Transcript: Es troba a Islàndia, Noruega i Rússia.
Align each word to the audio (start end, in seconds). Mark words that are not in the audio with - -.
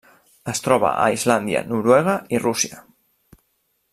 Es 0.53 0.61
troba 0.67 0.93
a 1.03 1.05
Islàndia, 1.17 1.61
Noruega 1.75 2.17
i 2.37 2.43
Rússia. 2.45 2.83